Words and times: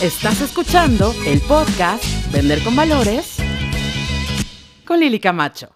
Estás 0.00 0.40
escuchando 0.40 1.12
el 1.26 1.42
podcast 1.42 2.02
Vender 2.32 2.64
con 2.64 2.74
Valores 2.74 3.36
con 4.86 4.98
Lili 4.98 5.20
Camacho. 5.20 5.74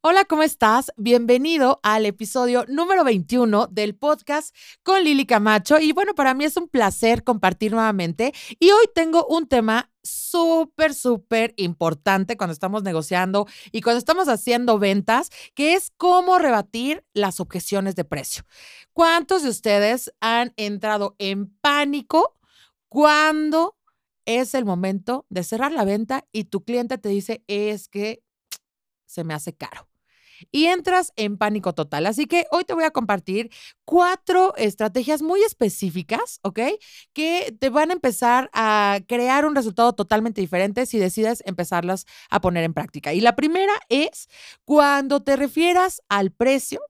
Hola, 0.00 0.24
¿cómo 0.24 0.42
estás? 0.42 0.90
Bienvenido 0.96 1.78
al 1.84 2.04
episodio 2.04 2.64
número 2.66 3.04
21 3.04 3.68
del 3.68 3.94
podcast 3.94 4.52
con 4.82 5.04
Lili 5.04 5.24
Camacho. 5.24 5.78
Y 5.78 5.92
bueno, 5.92 6.16
para 6.16 6.34
mí 6.34 6.46
es 6.46 6.56
un 6.56 6.66
placer 6.66 7.22
compartir 7.22 7.70
nuevamente. 7.70 8.34
Y 8.58 8.72
hoy 8.72 8.86
tengo 8.92 9.24
un 9.26 9.46
tema 9.46 9.88
súper, 10.02 10.92
súper 10.92 11.54
importante 11.58 12.36
cuando 12.36 12.54
estamos 12.54 12.82
negociando 12.82 13.46
y 13.70 13.82
cuando 13.82 13.98
estamos 13.98 14.28
haciendo 14.28 14.80
ventas, 14.80 15.30
que 15.54 15.74
es 15.74 15.92
cómo 15.96 16.38
rebatir 16.38 17.04
las 17.12 17.38
objeciones 17.38 17.94
de 17.94 18.04
precio. 18.04 18.42
¿Cuántos 18.92 19.44
de 19.44 19.50
ustedes 19.50 20.12
han 20.20 20.52
entrado 20.56 21.14
en 21.18 21.56
pánico 21.60 22.37
cuando 22.88 23.76
es 24.24 24.54
el 24.54 24.64
momento 24.64 25.26
de 25.30 25.42
cerrar 25.42 25.72
la 25.72 25.84
venta 25.84 26.24
y 26.32 26.44
tu 26.44 26.64
cliente 26.64 26.98
te 26.98 27.08
dice, 27.08 27.42
es 27.46 27.88
que 27.88 28.22
se 29.06 29.24
me 29.24 29.34
hace 29.34 29.54
caro. 29.54 29.88
Y 30.52 30.66
entras 30.66 31.12
en 31.16 31.36
pánico 31.36 31.74
total. 31.74 32.06
Así 32.06 32.26
que 32.26 32.46
hoy 32.52 32.64
te 32.64 32.74
voy 32.74 32.84
a 32.84 32.92
compartir 32.92 33.50
cuatro 33.84 34.54
estrategias 34.56 35.20
muy 35.20 35.42
específicas, 35.42 36.38
¿ok? 36.42 36.60
Que 37.12 37.56
te 37.58 37.70
van 37.70 37.90
a 37.90 37.94
empezar 37.94 38.48
a 38.52 39.00
crear 39.08 39.46
un 39.46 39.56
resultado 39.56 39.94
totalmente 39.94 40.40
diferente 40.40 40.86
si 40.86 40.98
decides 40.98 41.42
empezarlas 41.44 42.06
a 42.30 42.40
poner 42.40 42.64
en 42.64 42.74
práctica. 42.74 43.12
Y 43.14 43.20
la 43.20 43.34
primera 43.34 43.72
es 43.88 44.28
cuando 44.64 45.22
te 45.22 45.36
refieras 45.36 46.02
al 46.08 46.30
precio, 46.30 46.80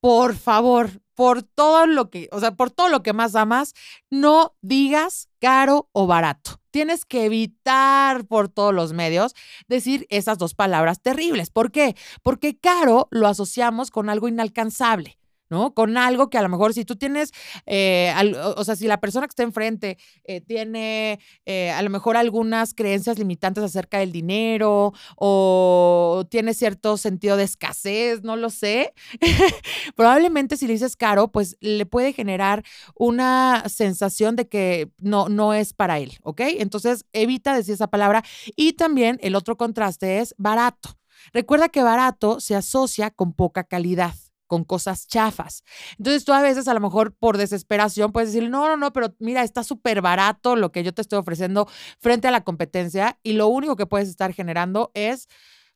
por 0.00 0.36
favor, 0.36 1.02
por 1.14 1.42
todo 1.42 1.86
lo 1.86 2.10
que, 2.10 2.28
o 2.30 2.40
sea, 2.40 2.52
por 2.52 2.70
todo 2.70 2.88
lo 2.88 3.02
que 3.02 3.12
más 3.12 3.34
amas, 3.34 3.74
no 4.10 4.54
digas 4.62 5.28
caro 5.40 5.88
o 5.92 6.06
barato. 6.06 6.60
Tienes 6.70 7.04
que 7.04 7.24
evitar 7.24 8.24
por 8.26 8.48
todos 8.48 8.72
los 8.72 8.92
medios 8.92 9.34
decir 9.66 10.06
esas 10.10 10.38
dos 10.38 10.54
palabras 10.54 11.02
terribles. 11.02 11.50
¿Por 11.50 11.72
qué? 11.72 11.96
Porque 12.22 12.56
caro 12.56 13.08
lo 13.10 13.26
asociamos 13.26 13.90
con 13.90 14.10
algo 14.10 14.28
inalcanzable. 14.28 15.17
¿No? 15.50 15.74
Con 15.74 15.96
algo 15.96 16.30
que 16.30 16.38
a 16.38 16.42
lo 16.42 16.48
mejor 16.48 16.74
si 16.74 16.84
tú 16.84 16.96
tienes, 16.96 17.32
eh, 17.66 18.12
o 18.56 18.64
sea, 18.64 18.76
si 18.76 18.86
la 18.86 19.00
persona 19.00 19.26
que 19.26 19.32
está 19.32 19.42
enfrente 19.42 19.98
eh, 20.24 20.40
tiene 20.40 21.20
eh, 21.46 21.70
a 21.70 21.82
lo 21.82 21.90
mejor 21.90 22.16
algunas 22.16 22.74
creencias 22.74 23.18
limitantes 23.18 23.64
acerca 23.64 23.98
del 23.98 24.12
dinero 24.12 24.92
o 25.16 26.24
tiene 26.30 26.54
cierto 26.54 26.96
sentido 26.96 27.36
de 27.36 27.44
escasez, 27.44 28.22
no 28.22 28.36
lo 28.36 28.50
sé, 28.50 28.92
probablemente 29.96 30.56
si 30.56 30.66
le 30.66 30.74
dices 30.74 30.96
caro, 30.96 31.28
pues 31.28 31.56
le 31.60 31.86
puede 31.86 32.12
generar 32.12 32.64
una 32.94 33.64
sensación 33.68 34.36
de 34.36 34.48
que 34.48 34.90
no, 34.98 35.28
no 35.28 35.54
es 35.54 35.72
para 35.72 35.98
él, 35.98 36.18
¿ok? 36.22 36.40
Entonces 36.58 37.04
evita 37.12 37.54
decir 37.54 37.74
esa 37.74 37.88
palabra 37.88 38.24
y 38.56 38.74
también 38.74 39.18
el 39.22 39.34
otro 39.34 39.56
contraste 39.56 40.20
es 40.20 40.34
barato. 40.38 40.90
Recuerda 41.32 41.68
que 41.68 41.82
barato 41.82 42.40
se 42.40 42.54
asocia 42.54 43.10
con 43.10 43.32
poca 43.32 43.64
calidad 43.64 44.14
con 44.48 44.64
cosas 44.64 45.06
chafas. 45.06 45.62
Entonces 45.98 46.24
tú 46.24 46.32
a 46.32 46.42
veces 46.42 46.66
a 46.66 46.74
lo 46.74 46.80
mejor 46.80 47.14
por 47.14 47.36
desesperación 47.36 48.10
puedes 48.10 48.32
decir, 48.32 48.50
no, 48.50 48.66
no, 48.66 48.76
no, 48.76 48.92
pero 48.92 49.14
mira, 49.20 49.44
está 49.44 49.62
súper 49.62 50.02
barato 50.02 50.56
lo 50.56 50.72
que 50.72 50.82
yo 50.82 50.92
te 50.92 51.02
estoy 51.02 51.20
ofreciendo 51.20 51.68
frente 52.00 52.26
a 52.26 52.32
la 52.32 52.42
competencia 52.42 53.18
y 53.22 53.34
lo 53.34 53.46
único 53.46 53.76
que 53.76 53.86
puedes 53.86 54.08
estar 54.08 54.32
generando 54.32 54.90
es 54.94 55.28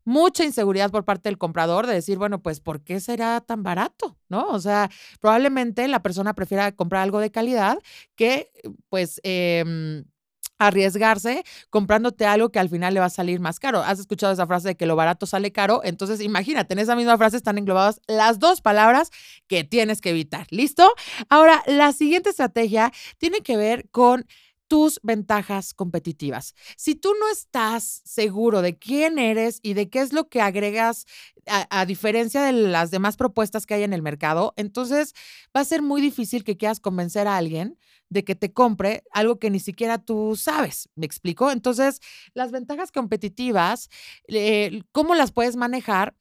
mucha 0.04 0.44
inseguridad 0.44 0.90
por 0.90 1.04
parte 1.04 1.28
del 1.28 1.38
comprador 1.38 1.86
de 1.86 1.94
decir, 1.94 2.18
bueno, 2.18 2.42
pues, 2.42 2.60
¿por 2.60 2.82
qué 2.82 2.98
será 2.98 3.40
tan 3.40 3.62
barato? 3.62 4.18
¿No? 4.28 4.48
O 4.48 4.58
sea, 4.58 4.90
probablemente 5.20 5.86
la 5.86 6.02
persona 6.02 6.34
prefiera 6.34 6.72
comprar 6.72 7.02
algo 7.02 7.20
de 7.20 7.30
calidad 7.30 7.78
que, 8.16 8.50
pues, 8.88 9.20
eh, 9.22 10.02
arriesgarse 10.58 11.44
comprándote 11.70 12.26
algo 12.26 12.50
que 12.50 12.58
al 12.58 12.68
final 12.68 12.94
le 12.94 13.00
va 13.00 13.06
a 13.06 13.10
salir 13.10 13.40
más 13.40 13.58
caro. 13.58 13.80
¿Has 13.80 13.98
escuchado 13.98 14.32
esa 14.32 14.46
frase 14.46 14.68
de 14.68 14.76
que 14.76 14.86
lo 14.86 14.96
barato 14.96 15.26
sale 15.26 15.52
caro? 15.52 15.80
Entonces, 15.84 16.20
imagínate, 16.20 16.74
en 16.74 16.78
esa 16.78 16.96
misma 16.96 17.18
frase 17.18 17.36
están 17.36 17.58
englobadas 17.58 18.00
las 18.06 18.38
dos 18.38 18.60
palabras 18.60 19.10
que 19.48 19.64
tienes 19.64 20.00
que 20.00 20.10
evitar. 20.10 20.46
¿Listo? 20.50 20.92
Ahora, 21.28 21.62
la 21.66 21.92
siguiente 21.92 22.30
estrategia 22.30 22.92
tiene 23.18 23.40
que 23.40 23.56
ver 23.56 23.88
con 23.90 24.26
tus 24.72 25.00
ventajas 25.02 25.74
competitivas. 25.74 26.54
Si 26.78 26.94
tú 26.94 27.12
no 27.20 27.30
estás 27.30 28.00
seguro 28.06 28.62
de 28.62 28.78
quién 28.78 29.18
eres 29.18 29.60
y 29.62 29.74
de 29.74 29.90
qué 29.90 30.00
es 30.00 30.14
lo 30.14 30.30
que 30.30 30.40
agregas 30.40 31.04
a, 31.46 31.84
diferencia 31.84 32.42
de 32.42 32.52
las 32.52 32.90
demás 32.90 33.18
propuestas 33.18 33.66
que 33.66 33.74
hay 33.74 33.82
en 33.82 33.92
el 33.92 34.00
mercado, 34.00 34.54
entonces 34.56 35.12
va 35.54 35.60
a 35.60 35.66
ser 35.66 35.82
muy 35.82 36.00
difícil 36.00 36.42
que 36.42 36.56
quieras 36.56 36.80
convencer 36.80 37.28
a 37.28 37.36
alguien 37.36 37.78
de 38.12 38.24
que 38.24 38.34
te 38.34 38.52
compre 38.52 39.04
algo 39.10 39.38
que 39.38 39.50
ni 39.50 39.58
siquiera 39.58 39.98
tú 39.98 40.36
sabes. 40.36 40.88
¿Me 40.94 41.06
explico? 41.06 41.50
Entonces, 41.50 42.00
las 42.34 42.52
ventajas 42.52 42.92
competitivas, 42.92 43.88
eh, 44.28 44.82
¿cómo 44.92 45.14
las 45.14 45.32
puedes 45.32 45.56
manejar? 45.56 46.14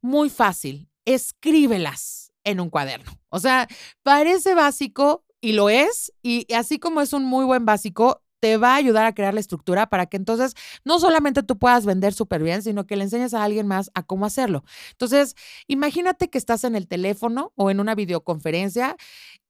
Muy 0.00 0.28
fácil. 0.30 0.88
Escríbelas 1.04 2.32
en 2.44 2.60
un 2.60 2.70
cuaderno. 2.70 3.12
O 3.28 3.38
sea, 3.38 3.68
parece 4.02 4.54
básico, 4.54 5.24
y 5.40 5.52
lo 5.52 5.68
es, 5.68 6.12
y 6.22 6.52
así 6.52 6.78
como 6.78 7.00
es 7.00 7.12
un 7.12 7.24
muy 7.24 7.44
buen 7.44 7.64
básico, 7.64 8.22
te 8.46 8.56
va 8.58 8.74
a 8.74 8.76
ayudar 8.76 9.06
a 9.06 9.14
crear 9.14 9.34
la 9.34 9.40
estructura 9.40 9.88
para 9.88 10.06
que 10.06 10.16
entonces 10.16 10.54
no 10.84 11.00
solamente 11.00 11.42
tú 11.42 11.58
puedas 11.58 11.84
vender 11.84 12.12
súper 12.12 12.42
bien, 12.44 12.62
sino 12.62 12.86
que 12.86 12.96
le 12.96 13.02
enseñes 13.02 13.34
a 13.34 13.42
alguien 13.42 13.66
más 13.66 13.90
a 13.94 14.04
cómo 14.04 14.24
hacerlo. 14.24 14.62
Entonces, 14.92 15.34
imagínate 15.66 16.28
que 16.30 16.38
estás 16.38 16.62
en 16.62 16.76
el 16.76 16.86
teléfono 16.86 17.52
o 17.56 17.70
en 17.70 17.80
una 17.80 17.96
videoconferencia 17.96 18.96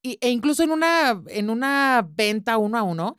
e 0.02 0.30
incluso 0.30 0.62
en 0.62 0.70
una, 0.70 1.22
en 1.28 1.50
una 1.50 2.08
venta 2.08 2.58
uno 2.58 2.78
a 2.78 2.84
uno 2.84 3.16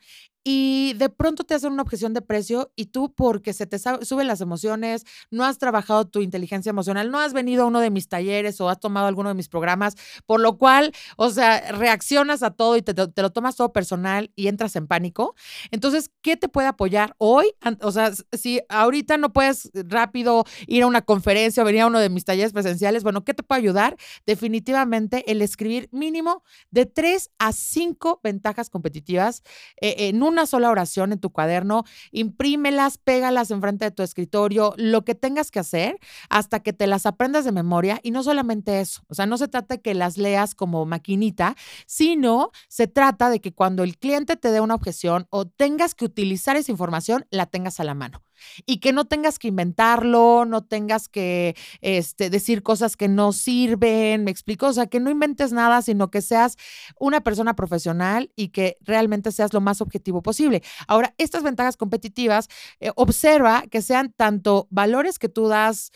y 0.50 0.94
de 0.94 1.10
pronto 1.10 1.44
te 1.44 1.52
hacen 1.52 1.74
una 1.74 1.82
objeción 1.82 2.14
de 2.14 2.22
precio 2.22 2.72
y 2.74 2.86
tú 2.86 3.12
porque 3.14 3.52
se 3.52 3.66
te 3.66 3.78
suben 3.78 4.26
las 4.26 4.40
emociones, 4.40 5.04
no 5.30 5.44
has 5.44 5.58
trabajado 5.58 6.06
tu 6.06 6.20
inteligencia 6.20 6.70
emocional, 6.70 7.10
no 7.10 7.20
has 7.20 7.34
venido 7.34 7.64
a 7.64 7.66
uno 7.66 7.80
de 7.80 7.90
mis 7.90 8.08
talleres 8.08 8.58
o 8.62 8.70
has 8.70 8.80
tomado 8.80 9.08
alguno 9.08 9.28
de 9.28 9.34
mis 9.34 9.50
programas, 9.50 9.96
por 10.24 10.40
lo 10.40 10.56
cual, 10.56 10.94
o 11.18 11.28
sea, 11.28 11.72
reaccionas 11.72 12.42
a 12.42 12.52
todo 12.52 12.78
y 12.78 12.82
te, 12.82 12.94
lo 12.94 13.30
tomas 13.30 13.56
todo 13.56 13.74
personal 13.74 14.32
y 14.36 14.46
entras 14.48 14.74
en 14.76 14.86
pánico. 14.86 15.34
Entonces, 15.70 16.10
¿qué 16.22 16.38
te 16.38 16.48
puede 16.48 16.68
apoyar 16.68 17.14
hoy? 17.18 17.52
O 17.82 17.92
sea, 17.92 18.12
si 18.32 18.62
ahorita 18.70 19.18
no 19.18 19.34
puedes 19.34 19.70
rápido 19.74 20.46
ir 20.66 20.84
a 20.84 20.86
una 20.86 21.02
conferencia 21.02 21.62
o 21.62 21.66
venir 21.66 21.82
a 21.82 21.88
uno 21.88 22.00
de 22.00 22.08
mis 22.08 22.24
talleres 22.24 22.54
presenciales, 22.54 23.02
bueno, 23.02 23.22
¿qué 23.22 23.34
te 23.34 23.42
puede 23.42 23.60
ayudar? 23.60 23.98
Definitivamente 24.24 25.30
el 25.30 25.42
escribir 25.42 25.90
mínimo 25.92 26.42
de 26.70 26.86
tres 26.86 27.28
a 27.38 27.52
cinco 27.52 28.18
ventajas 28.24 28.70
competitivas 28.70 29.42
eh, 29.82 30.08
en 30.08 30.22
una 30.22 30.37
sola 30.46 30.70
oración 30.70 31.12
en 31.12 31.18
tu 31.18 31.30
cuaderno, 31.30 31.84
imprímelas, 32.12 32.98
pégalas 32.98 33.50
enfrente 33.50 33.84
de 33.84 33.90
tu 33.90 34.02
escritorio, 34.02 34.74
lo 34.76 35.04
que 35.04 35.14
tengas 35.14 35.50
que 35.50 35.58
hacer 35.58 35.98
hasta 36.28 36.60
que 36.60 36.72
te 36.72 36.86
las 36.86 37.06
aprendas 37.06 37.44
de 37.44 37.52
memoria. 37.52 38.00
Y 38.02 38.10
no 38.10 38.22
solamente 38.22 38.80
eso, 38.80 39.02
o 39.08 39.14
sea, 39.14 39.26
no 39.26 39.38
se 39.38 39.48
trata 39.48 39.76
de 39.76 39.80
que 39.80 39.94
las 39.94 40.18
leas 40.18 40.54
como 40.54 40.84
maquinita, 40.84 41.56
sino 41.86 42.50
se 42.68 42.86
trata 42.86 43.30
de 43.30 43.40
que 43.40 43.52
cuando 43.52 43.82
el 43.82 43.98
cliente 43.98 44.36
te 44.36 44.50
dé 44.50 44.60
una 44.60 44.74
objeción 44.74 45.26
o 45.30 45.46
tengas 45.46 45.94
que 45.94 46.04
utilizar 46.04 46.56
esa 46.56 46.72
información, 46.72 47.26
la 47.30 47.46
tengas 47.46 47.80
a 47.80 47.84
la 47.84 47.94
mano 47.94 48.27
y 48.66 48.78
que 48.78 48.92
no 48.92 49.06
tengas 49.06 49.38
que 49.38 49.48
inventarlo, 49.48 50.44
no 50.44 50.64
tengas 50.64 51.08
que 51.08 51.56
este, 51.80 52.30
decir 52.30 52.62
cosas 52.62 52.96
que 52.96 53.08
no 53.08 53.32
sirven, 53.32 54.24
me 54.24 54.30
explico, 54.30 54.66
o 54.66 54.72
sea, 54.72 54.86
que 54.86 55.00
no 55.00 55.10
inventes 55.10 55.52
nada, 55.52 55.82
sino 55.82 56.10
que 56.10 56.22
seas 56.22 56.56
una 56.98 57.22
persona 57.22 57.54
profesional 57.54 58.30
y 58.36 58.48
que 58.48 58.78
realmente 58.80 59.32
seas 59.32 59.52
lo 59.52 59.60
más 59.60 59.80
objetivo 59.80 60.22
posible. 60.22 60.62
Ahora, 60.86 61.14
estas 61.18 61.42
ventajas 61.42 61.76
competitivas, 61.76 62.48
eh, 62.80 62.90
observa 62.96 63.64
que 63.70 63.82
sean 63.82 64.12
tanto 64.16 64.66
valores 64.70 65.18
que 65.18 65.28
tú 65.28 65.48
das 65.48 65.92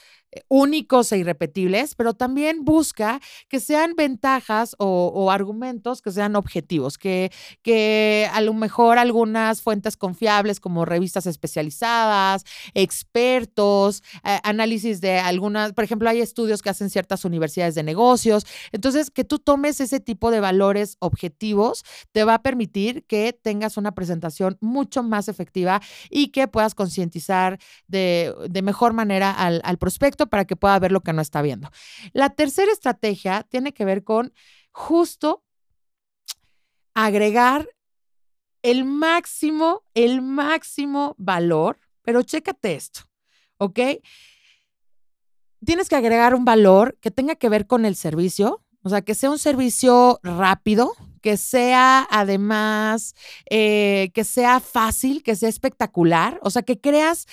únicos 0.48 1.12
e 1.12 1.18
irrepetibles, 1.18 1.94
pero 1.94 2.14
también 2.14 2.64
busca 2.64 3.20
que 3.48 3.60
sean 3.60 3.94
ventajas 3.96 4.74
o, 4.78 5.30
argumentos 5.30 6.02
que 6.02 6.10
sean 6.10 6.36
objetivos, 6.36 6.98
que, 6.98 7.30
que 7.62 8.28
a 8.32 8.40
lo 8.40 8.54
mejor 8.54 8.98
algunas 8.98 9.62
fuentes 9.62 9.96
confiables 9.96 10.60
como 10.60 10.84
revistas 10.84 11.26
especializadas, 11.26 12.44
expertos, 12.74 14.02
eh, 14.24 14.38
análisis 14.42 15.00
de 15.00 15.18
algunas, 15.18 15.72
por 15.72 15.84
ejemplo, 15.84 16.08
hay 16.08 16.20
estudios 16.20 16.62
que 16.62 16.70
hacen 16.70 16.90
ciertas 16.90 17.24
universidades 17.24 17.74
de 17.74 17.82
negocios. 17.82 18.46
Entonces, 18.72 19.10
que 19.10 19.24
tú 19.24 19.38
tomes 19.38 19.80
ese 19.80 20.00
tipo 20.00 20.30
de 20.30 20.40
valores 20.40 20.96
objetivos 20.98 21.84
te 22.12 22.24
va 22.24 22.34
a 22.34 22.42
permitir 22.42 23.04
que 23.06 23.32
tengas 23.32 23.76
una 23.76 23.92
presentación 23.92 24.56
mucho 24.60 25.02
más 25.02 25.28
efectiva 25.28 25.80
y 26.10 26.28
que 26.28 26.48
puedas 26.48 26.74
concientizar 26.74 27.58
de, 27.86 28.34
mejor 28.62 28.92
manera 28.92 29.32
al, 29.32 29.60
al 29.64 29.78
prospecto 29.78 30.21
para 30.28 30.44
que 30.44 30.56
pueda 30.56 30.78
ver 30.78 30.92
lo 30.92 31.00
que 31.02 31.12
no 31.12 31.22
está 31.22 31.42
viendo. 31.42 31.70
La 32.12 32.30
tercera 32.30 32.72
estrategia 32.72 33.46
tiene 33.48 33.72
que 33.72 33.84
ver 33.84 34.04
con 34.04 34.32
justo 34.70 35.44
agregar 36.94 37.68
el 38.62 38.84
máximo, 38.84 39.84
el 39.94 40.22
máximo 40.22 41.14
valor, 41.18 41.78
pero 42.02 42.22
chécate 42.22 42.74
esto, 42.74 43.02
¿ok? 43.58 43.78
Tienes 45.64 45.88
que 45.88 45.96
agregar 45.96 46.34
un 46.34 46.44
valor 46.44 46.98
que 47.00 47.10
tenga 47.10 47.34
que 47.36 47.48
ver 47.48 47.66
con 47.66 47.84
el 47.84 47.96
servicio, 47.96 48.64
o 48.82 48.88
sea, 48.88 49.02
que 49.02 49.14
sea 49.14 49.30
un 49.30 49.38
servicio 49.38 50.20
rápido, 50.22 50.92
que 51.20 51.36
sea 51.36 52.06
además, 52.10 53.14
eh, 53.48 54.10
que 54.14 54.24
sea 54.24 54.60
fácil, 54.60 55.22
que 55.22 55.36
sea 55.36 55.48
espectacular, 55.48 56.38
o 56.42 56.50
sea, 56.50 56.62
que 56.62 56.80
creas 56.80 57.26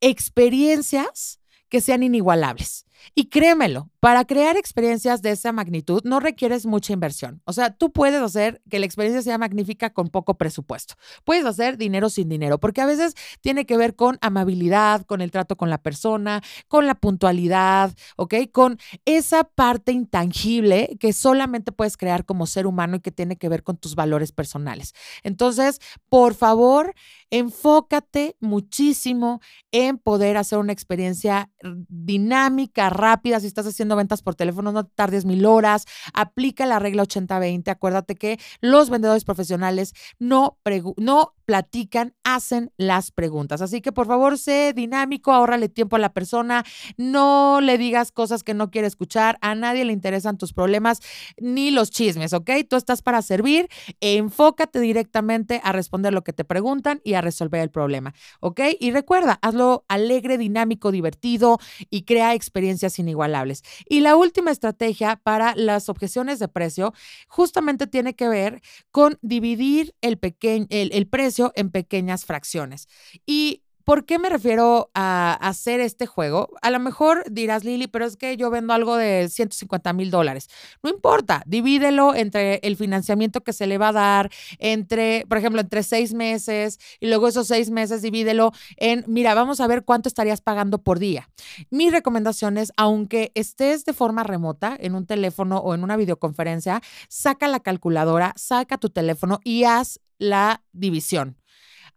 experiencias 0.00 1.37
que 1.68 1.80
sean 1.80 2.02
inigualables. 2.02 2.86
Y 3.14 3.28
créemelo, 3.28 3.90
para 4.00 4.24
crear 4.24 4.56
experiencias 4.56 5.22
de 5.22 5.30
esa 5.30 5.52
magnitud 5.52 6.02
no 6.04 6.20
requieres 6.20 6.66
mucha 6.66 6.92
inversión. 6.92 7.42
O 7.44 7.52
sea, 7.52 7.70
tú 7.70 7.92
puedes 7.92 8.20
hacer 8.20 8.62
que 8.70 8.78
la 8.78 8.86
experiencia 8.86 9.22
sea 9.22 9.38
magnífica 9.38 9.90
con 9.90 10.08
poco 10.08 10.34
presupuesto. 10.34 10.94
Puedes 11.24 11.44
hacer 11.44 11.76
dinero 11.78 12.08
sin 12.08 12.28
dinero, 12.28 12.58
porque 12.58 12.80
a 12.80 12.86
veces 12.86 13.14
tiene 13.40 13.66
que 13.66 13.76
ver 13.76 13.96
con 13.96 14.18
amabilidad, 14.20 15.04
con 15.04 15.20
el 15.20 15.30
trato 15.30 15.56
con 15.56 15.70
la 15.70 15.78
persona, 15.78 16.42
con 16.68 16.86
la 16.86 16.94
puntualidad, 16.94 17.92
¿ok? 18.16 18.34
Con 18.52 18.78
esa 19.04 19.44
parte 19.44 19.92
intangible 19.92 20.96
que 21.00 21.12
solamente 21.12 21.72
puedes 21.72 21.96
crear 21.96 22.24
como 22.24 22.46
ser 22.46 22.66
humano 22.66 22.96
y 22.96 23.00
que 23.00 23.10
tiene 23.10 23.36
que 23.36 23.48
ver 23.48 23.62
con 23.62 23.76
tus 23.76 23.94
valores 23.94 24.32
personales. 24.32 24.94
Entonces, 25.24 25.80
por 26.08 26.34
favor, 26.34 26.94
enfócate 27.30 28.36
muchísimo 28.40 29.40
en 29.72 29.98
poder 29.98 30.36
hacer 30.36 30.58
una 30.58 30.72
experiencia 30.72 31.50
dinámica, 31.88 32.90
rápida. 32.90 33.40
Si 33.40 33.46
estás 33.46 33.66
haciendo 33.66 33.87
ventas 33.96 34.22
por 34.22 34.34
teléfono, 34.34 34.72
no 34.72 34.84
tardes 34.84 35.24
mil 35.24 35.44
horas. 35.46 35.84
Aplica 36.14 36.66
la 36.66 36.78
regla 36.78 37.04
80-20. 37.04 37.68
Acuérdate 37.68 38.14
que 38.14 38.38
los 38.60 38.90
vendedores 38.90 39.24
profesionales 39.24 39.94
no, 40.18 40.58
no 40.96 41.34
platican, 41.48 42.14
hacen 42.24 42.72
las 42.76 43.10
preguntas. 43.10 43.62
Así 43.62 43.80
que 43.80 43.90
por 43.90 44.06
favor, 44.06 44.36
sé 44.36 44.74
dinámico, 44.74 45.32
ahórrale 45.32 45.70
tiempo 45.70 45.96
a 45.96 45.98
la 45.98 46.12
persona, 46.12 46.62
no 46.98 47.60
le 47.62 47.78
digas 47.78 48.12
cosas 48.12 48.44
que 48.44 48.52
no 48.52 48.70
quiere 48.70 48.86
escuchar, 48.86 49.38
a 49.40 49.54
nadie 49.54 49.86
le 49.86 49.94
interesan 49.94 50.36
tus 50.36 50.52
problemas 50.52 51.00
ni 51.38 51.70
los 51.70 51.90
chismes, 51.90 52.34
¿ok? 52.34 52.50
Tú 52.68 52.76
estás 52.76 53.00
para 53.00 53.22
servir, 53.22 53.68
enfócate 54.00 54.78
directamente 54.78 55.62
a 55.64 55.72
responder 55.72 56.12
lo 56.12 56.22
que 56.22 56.34
te 56.34 56.44
preguntan 56.44 57.00
y 57.02 57.14
a 57.14 57.22
resolver 57.22 57.62
el 57.62 57.70
problema, 57.70 58.12
¿ok? 58.40 58.60
Y 58.78 58.90
recuerda, 58.90 59.38
hazlo 59.40 59.86
alegre, 59.88 60.36
dinámico, 60.36 60.92
divertido 60.92 61.58
y 61.88 62.02
crea 62.02 62.34
experiencias 62.34 62.98
inigualables. 62.98 63.62
Y 63.86 64.00
la 64.00 64.16
última 64.16 64.50
estrategia 64.50 65.16
para 65.16 65.54
las 65.54 65.88
objeciones 65.88 66.38
de 66.38 66.48
precio 66.48 66.92
justamente 67.28 67.86
tiene 67.86 68.14
que 68.14 68.28
ver 68.28 68.62
con 68.90 69.18
dividir 69.22 69.94
el, 70.00 70.18
pequeño, 70.18 70.66
el 70.70 71.06
precio 71.08 71.52
en 71.56 71.70
pequeñas 71.70 72.24
fracciones. 72.24 72.88
Y 73.26 73.62
¿Por 73.88 74.04
qué 74.04 74.18
me 74.18 74.28
refiero 74.28 74.90
a 74.92 75.32
hacer 75.32 75.80
este 75.80 76.04
juego? 76.04 76.50
A 76.60 76.70
lo 76.70 76.78
mejor 76.78 77.24
dirás, 77.30 77.64
Lili, 77.64 77.86
pero 77.86 78.04
es 78.04 78.18
que 78.18 78.36
yo 78.36 78.50
vendo 78.50 78.74
algo 78.74 78.98
de 78.98 79.30
150 79.30 79.94
mil 79.94 80.10
dólares. 80.10 80.50
No 80.82 80.90
importa, 80.90 81.42
divídelo 81.46 82.14
entre 82.14 82.56
el 82.56 82.76
financiamiento 82.76 83.40
que 83.40 83.54
se 83.54 83.66
le 83.66 83.78
va 83.78 83.88
a 83.88 83.92
dar, 83.92 84.30
entre, 84.58 85.24
por 85.26 85.38
ejemplo, 85.38 85.62
entre 85.62 85.82
seis 85.82 86.12
meses 86.12 86.78
y 87.00 87.06
luego 87.06 87.28
esos 87.28 87.46
seis 87.46 87.70
meses 87.70 88.02
divídelo 88.02 88.52
en, 88.76 89.04
mira, 89.06 89.32
vamos 89.32 89.58
a 89.58 89.66
ver 89.66 89.84
cuánto 89.86 90.10
estarías 90.10 90.42
pagando 90.42 90.82
por 90.82 90.98
día. 90.98 91.30
Mi 91.70 91.88
recomendación 91.88 92.58
es, 92.58 92.74
aunque 92.76 93.32
estés 93.34 93.86
de 93.86 93.94
forma 93.94 94.22
remota, 94.22 94.76
en 94.78 94.96
un 94.96 95.06
teléfono 95.06 95.60
o 95.60 95.74
en 95.74 95.82
una 95.82 95.96
videoconferencia, 95.96 96.82
saca 97.08 97.48
la 97.48 97.60
calculadora, 97.60 98.34
saca 98.36 98.76
tu 98.76 98.90
teléfono 98.90 99.40
y 99.44 99.64
haz 99.64 99.98
la 100.18 100.62
división. 100.72 101.37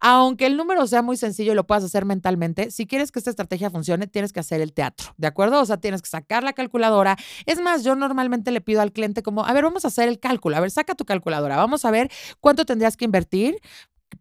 Aunque 0.04 0.46
el 0.46 0.56
número 0.56 0.84
sea 0.88 1.00
muy 1.00 1.16
sencillo 1.16 1.52
y 1.52 1.54
lo 1.54 1.64
puedas 1.64 1.84
hacer 1.84 2.04
mentalmente, 2.04 2.72
si 2.72 2.88
quieres 2.88 3.12
que 3.12 3.20
esta 3.20 3.30
estrategia 3.30 3.70
funcione, 3.70 4.08
tienes 4.08 4.32
que 4.32 4.40
hacer 4.40 4.60
el 4.60 4.72
teatro, 4.72 5.14
¿de 5.16 5.28
acuerdo? 5.28 5.60
O 5.60 5.64
sea, 5.64 5.76
tienes 5.76 6.02
que 6.02 6.08
sacar 6.08 6.42
la 6.42 6.54
calculadora. 6.54 7.16
Es 7.46 7.60
más, 7.60 7.84
yo 7.84 7.94
normalmente 7.94 8.50
le 8.50 8.60
pido 8.60 8.80
al 8.80 8.90
cliente 8.92 9.22
como, 9.22 9.46
a 9.46 9.52
ver, 9.52 9.62
vamos 9.62 9.84
a 9.84 9.88
hacer 9.88 10.08
el 10.08 10.18
cálculo, 10.18 10.56
a 10.56 10.60
ver, 10.60 10.72
saca 10.72 10.96
tu 10.96 11.04
calculadora, 11.04 11.56
vamos 11.56 11.84
a 11.84 11.92
ver 11.92 12.10
cuánto 12.40 12.64
tendrías 12.66 12.96
que 12.96 13.04
invertir 13.04 13.60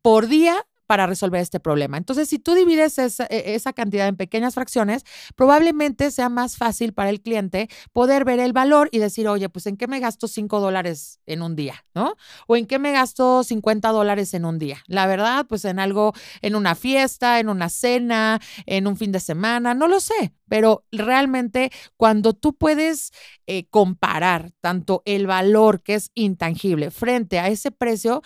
por 0.03 0.27
día 0.27 0.55
para 0.91 1.07
resolver 1.07 1.39
este 1.39 1.61
problema. 1.61 1.95
Entonces, 1.95 2.27
si 2.27 2.37
tú 2.37 2.53
divides 2.53 2.99
e, 2.99 3.55
esa, 3.55 3.71
cantidad 3.71 4.09
en 4.09 4.17
pequeñas 4.17 4.55
fracciones, 4.55 5.05
probablemente 5.37 6.11
sea 6.11 6.27
más 6.27 6.57
fácil 6.57 6.91
para 6.91 7.09
el 7.09 7.21
cliente 7.21 7.69
poder 7.93 8.25
ver 8.25 8.41
el 8.41 8.51
valor 8.51 8.89
y 8.91 8.99
decir, 8.99 9.29
oye, 9.29 9.47
pues 9.47 9.67
en 9.67 9.77
qué 9.77 9.87
me 9.87 10.01
gasto 10.01 10.27
5 10.27 10.59
dólares 10.59 11.21
en 11.25 11.43
un 11.43 11.55
día, 11.55 11.85
¿no? 11.95 12.17
O 12.45 12.57
en 12.57 12.65
qué 12.65 12.77
me 12.77 12.91
gasto 12.91 13.41
50 13.41 13.87
dólares 13.87 14.33
en 14.33 14.43
un 14.43 14.59
día. 14.59 14.83
La 14.85 15.07
verdad, 15.07 15.45
pues 15.47 15.63
en 15.63 15.79
algo, 15.79 16.11
en 16.41 16.57
una 16.57 16.75
fiesta, 16.75 17.39
en 17.39 17.47
una 17.47 17.69
cena, 17.69 18.41
en 18.65 18.85
un 18.85 18.97
fin 18.97 19.13
de 19.13 19.21
semana, 19.21 19.73
no 19.73 19.87
lo 19.87 20.01
sé, 20.01 20.33
pero 20.49 20.83
realmente 20.91 21.71
cuando 21.95 22.33
tú 22.33 22.57
puedes 22.57 23.13
eh, 23.47 23.65
comparar 23.69 24.51
tanto 24.59 25.03
el 25.05 25.25
valor 25.25 25.83
que 25.83 25.93
es 25.93 26.11
intangible 26.15 26.91
frente 26.91 27.39
a 27.39 27.47
ese 27.47 27.71
precio, 27.71 28.21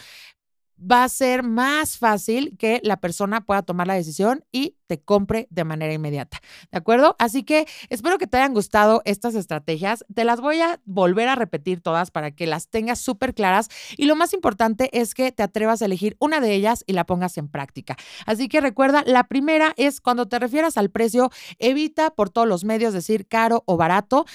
va 0.79 1.03
a 1.03 1.09
ser 1.09 1.43
más 1.43 1.97
fácil 1.97 2.55
que 2.57 2.79
la 2.83 2.97
persona 2.97 3.41
pueda 3.41 3.61
tomar 3.61 3.87
la 3.87 3.93
decisión 3.93 4.43
y 4.51 4.75
te 4.87 5.01
compre 5.01 5.47
de 5.49 5.63
manera 5.63 5.93
inmediata. 5.93 6.39
¿De 6.71 6.77
acuerdo? 6.77 7.15
Así 7.19 7.43
que 7.43 7.67
espero 7.89 8.17
que 8.17 8.27
te 8.27 8.37
hayan 8.37 8.53
gustado 8.53 9.01
estas 9.05 9.35
estrategias. 9.35 10.05
Te 10.13 10.25
las 10.25 10.41
voy 10.41 10.61
a 10.61 10.79
volver 10.85 11.27
a 11.27 11.35
repetir 11.35 11.81
todas 11.81 12.11
para 12.11 12.31
que 12.31 12.45
las 12.45 12.69
tengas 12.69 12.99
súper 12.99 13.33
claras. 13.33 13.69
Y 13.97 14.05
lo 14.05 14.15
más 14.15 14.33
importante 14.33 14.89
es 14.93 15.13
que 15.13 15.31
te 15.31 15.43
atrevas 15.43 15.81
a 15.81 15.85
elegir 15.85 16.15
una 16.19 16.39
de 16.39 16.53
ellas 16.53 16.83
y 16.85 16.93
la 16.93 17.05
pongas 17.05 17.37
en 17.37 17.47
práctica. 17.47 17.95
Así 18.25 18.47
que 18.47 18.61
recuerda, 18.61 19.03
la 19.05 19.25
primera 19.25 19.73
es 19.77 20.01
cuando 20.01 20.27
te 20.27 20.39
refieras 20.39 20.77
al 20.77 20.91
precio, 20.91 21.31
evita 21.59 22.11
por 22.11 22.29
todos 22.29 22.47
los 22.47 22.63
medios 22.63 22.93
decir 22.93 23.27
caro 23.27 23.63
o 23.65 23.77
barato. 23.77 24.25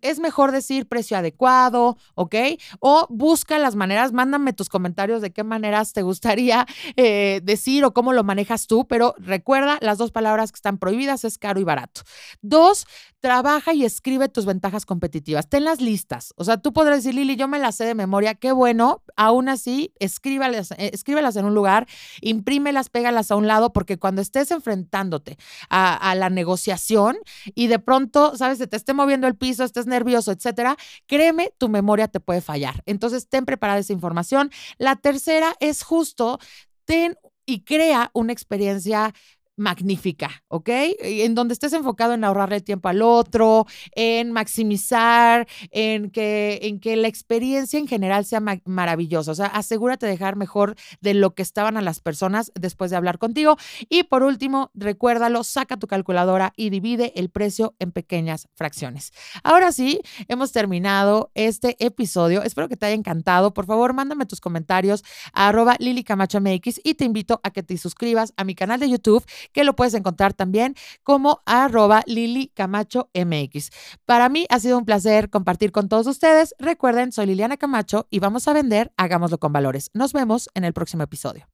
Es 0.00 0.20
mejor 0.20 0.52
decir 0.52 0.88
precio 0.88 1.16
adecuado, 1.16 1.96
¿ok? 2.14 2.34
O 2.80 3.06
busca 3.10 3.58
las 3.58 3.76
maneras, 3.76 4.12
mándame 4.12 4.52
tus 4.52 4.68
comentarios 4.68 5.20
de 5.20 5.30
qué 5.30 5.44
te 5.92 6.02
gustaría 6.02 6.66
eh, 6.96 7.40
decir 7.42 7.84
o 7.84 7.92
cómo 7.92 8.12
lo 8.12 8.24
manejas 8.24 8.66
tú, 8.66 8.86
pero 8.86 9.14
recuerda, 9.18 9.78
las 9.80 9.98
dos 9.98 10.12
palabras 10.12 10.52
que 10.52 10.56
están 10.56 10.78
prohibidas 10.78 11.24
es 11.24 11.38
caro 11.38 11.60
y 11.60 11.64
barato. 11.64 12.02
Dos, 12.42 12.86
trabaja 13.20 13.74
y 13.74 13.84
escribe 13.84 14.28
tus 14.28 14.46
ventajas 14.46 14.86
competitivas. 14.86 15.48
Tenlas 15.48 15.80
listas. 15.80 16.32
O 16.36 16.44
sea, 16.44 16.56
tú 16.56 16.72
podrás 16.72 16.98
decir, 16.98 17.14
Lili, 17.14 17.36
yo 17.36 17.48
me 17.48 17.58
las 17.58 17.76
sé 17.76 17.84
de 17.84 17.94
memoria, 17.94 18.34
qué 18.34 18.52
bueno. 18.52 19.02
Aún 19.16 19.48
así, 19.48 19.92
escríbalas, 19.98 20.70
eh, 20.72 20.90
escríbelas 20.92 21.36
en 21.36 21.44
un 21.44 21.54
lugar, 21.54 21.86
imprímelas, 22.20 22.88
pégalas 22.88 23.30
a 23.30 23.36
un 23.36 23.46
lado, 23.46 23.72
porque 23.72 23.98
cuando 23.98 24.22
estés 24.22 24.50
enfrentándote 24.50 25.36
a, 25.68 25.94
a 25.94 26.14
la 26.14 26.30
negociación 26.30 27.18
y 27.54 27.66
de 27.66 27.78
pronto, 27.78 28.36
sabes, 28.36 28.58
se 28.58 28.66
te 28.66 28.76
esté 28.76 28.94
moviendo 28.94 29.26
el 29.26 29.36
piso, 29.36 29.64
estés 29.64 29.86
nervioso, 29.86 30.32
etcétera, 30.32 30.76
créeme, 31.06 31.52
tu 31.58 31.68
memoria 31.68 32.08
te 32.08 32.20
puede 32.20 32.40
fallar. 32.40 32.82
Entonces, 32.86 33.28
ten 33.28 33.44
preparada 33.44 33.80
esa 33.80 33.92
información. 33.92 34.50
La 34.78 34.96
tercera 34.96 35.54
es 35.60 35.69
justo, 35.82 36.38
ten 36.84 37.16
y 37.46 37.64
crea 37.64 38.10
una 38.14 38.32
experiencia 38.32 39.14
magnífica, 39.60 40.42
¿ok? 40.48 40.68
En 41.00 41.34
donde 41.34 41.52
estés 41.52 41.74
enfocado 41.74 42.14
en 42.14 42.24
ahorrarle 42.24 42.62
tiempo 42.62 42.88
al 42.88 43.02
otro, 43.02 43.66
en 43.94 44.32
maximizar, 44.32 45.46
en 45.70 46.10
que, 46.10 46.60
en 46.62 46.80
que 46.80 46.96
la 46.96 47.08
experiencia 47.08 47.78
en 47.78 47.86
general 47.86 48.24
sea 48.24 48.40
maravillosa. 48.64 49.30
O 49.30 49.34
sea, 49.34 49.46
asegúrate 49.46 50.06
de 50.06 50.12
dejar 50.12 50.36
mejor 50.36 50.76
de 51.02 51.12
lo 51.12 51.34
que 51.34 51.42
estaban 51.42 51.76
a 51.76 51.82
las 51.82 52.00
personas 52.00 52.50
después 52.58 52.90
de 52.90 52.96
hablar 52.96 53.18
contigo. 53.18 53.56
Y 53.90 54.04
por 54.04 54.22
último, 54.22 54.70
recuérdalo, 54.74 55.44
saca 55.44 55.76
tu 55.76 55.86
calculadora 55.86 56.54
y 56.56 56.70
divide 56.70 57.12
el 57.16 57.28
precio 57.28 57.74
en 57.78 57.92
pequeñas 57.92 58.48
fracciones. 58.54 59.12
Ahora 59.44 59.72
sí, 59.72 60.00
hemos 60.28 60.52
terminado 60.52 61.30
este 61.34 61.76
episodio. 61.84 62.42
Espero 62.42 62.68
que 62.68 62.76
te 62.76 62.86
haya 62.86 62.94
encantado. 62.94 63.52
Por 63.52 63.66
favor, 63.66 63.92
mándame 63.92 64.24
tus 64.24 64.40
comentarios 64.40 65.04
a 65.34 65.48
arroba 65.48 65.76
Lili 65.78 66.02
Camacho 66.02 66.40
MX 66.40 66.80
y 66.82 66.94
te 66.94 67.04
invito 67.04 67.40
a 67.42 67.50
que 67.50 67.62
te 67.62 67.76
suscribas 67.76 68.32
a 68.38 68.44
mi 68.44 68.54
canal 68.54 68.80
de 68.80 68.88
YouTube 68.88 69.24
que 69.52 69.64
lo 69.64 69.76
puedes 69.76 69.94
encontrar 69.94 70.34
también 70.34 70.74
como 71.02 71.42
arroba 71.46 72.02
Lili 72.06 72.48
Camacho 72.48 73.10
MX. 73.14 73.70
Para 74.04 74.28
mí 74.28 74.46
ha 74.50 74.58
sido 74.58 74.78
un 74.78 74.84
placer 74.84 75.30
compartir 75.30 75.72
con 75.72 75.88
todos 75.88 76.06
ustedes. 76.06 76.54
Recuerden, 76.58 77.12
soy 77.12 77.26
Liliana 77.26 77.56
Camacho 77.56 78.06
y 78.10 78.18
vamos 78.18 78.48
a 78.48 78.52
vender, 78.52 78.92
hagámoslo 78.96 79.38
con 79.38 79.52
valores. 79.52 79.90
Nos 79.94 80.12
vemos 80.12 80.48
en 80.54 80.64
el 80.64 80.72
próximo 80.72 81.02
episodio. 81.02 81.48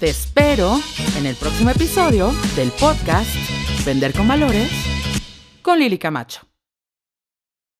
Te 0.00 0.08
espero 0.08 0.80
en 1.16 1.26
el 1.26 1.34
próximo 1.34 1.70
episodio 1.70 2.32
del 2.54 2.70
podcast 2.70 3.28
Vender 3.84 4.12
con 4.12 4.28
Valores 4.28 4.70
con 5.62 5.80
Lili 5.80 5.98
Camacho. 5.98 6.48